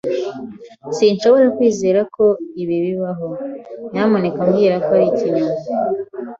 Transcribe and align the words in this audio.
Sinshobora 0.95 1.47
kwizera 1.57 2.01
ko 2.15 2.25
ibi 2.61 2.75
bibaho. 2.85 3.29
Nyamuneka 3.91 4.39
mbwira 4.47 4.75
ko 4.85 4.89
ari 4.97 5.05
ikinyoma! 5.11 5.55